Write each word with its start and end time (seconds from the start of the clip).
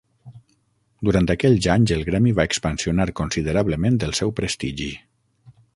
Durant 1.09 1.29
aquells 1.33 1.67
anys 1.75 1.93
el 1.97 2.01
gremi 2.09 2.33
va 2.41 2.47
expansionar 2.51 3.09
considerablement 3.21 4.03
el 4.09 4.19
seu 4.23 4.35
prestigi. 4.41 4.91